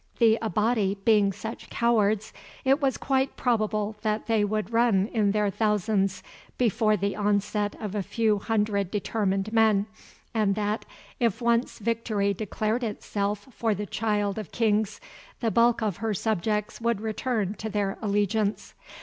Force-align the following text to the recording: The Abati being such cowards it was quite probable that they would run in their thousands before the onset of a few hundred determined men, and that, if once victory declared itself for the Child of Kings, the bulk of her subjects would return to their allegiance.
The 0.17 0.39
Abati 0.41 0.97
being 1.05 1.31
such 1.31 1.69
cowards 1.69 2.33
it 2.65 2.81
was 2.81 2.97
quite 2.97 3.37
probable 3.37 3.97
that 4.01 4.25
they 4.25 4.43
would 4.43 4.73
run 4.73 5.05
in 5.09 5.29
their 5.29 5.51
thousands 5.51 6.23
before 6.57 6.97
the 6.97 7.15
onset 7.15 7.75
of 7.79 7.93
a 7.93 8.01
few 8.01 8.39
hundred 8.39 8.89
determined 8.89 9.53
men, 9.53 9.85
and 10.33 10.55
that, 10.55 10.85
if 11.19 11.39
once 11.39 11.77
victory 11.77 12.33
declared 12.33 12.83
itself 12.83 13.47
for 13.51 13.75
the 13.75 13.85
Child 13.85 14.39
of 14.39 14.51
Kings, 14.51 14.99
the 15.39 15.51
bulk 15.51 15.83
of 15.83 15.97
her 15.97 16.15
subjects 16.15 16.81
would 16.81 16.99
return 16.99 17.53
to 17.59 17.69
their 17.69 17.95
allegiance. 18.01 18.73